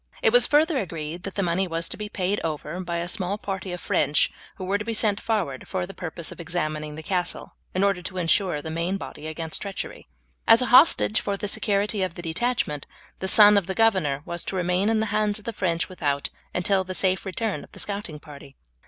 [0.23, 3.37] It was further agreed that the money was to be paid over by a small
[3.37, 7.03] party of French who were to be sent forward for the purpose of examining the
[7.03, 10.07] castle, in order to ensure the main body against treachery.
[10.47, 12.87] As a hostage for the security of the detachment,
[13.19, 16.31] the son of the governor was to remain in the hands of the French without,
[16.51, 18.55] until the safe return of the scouting party.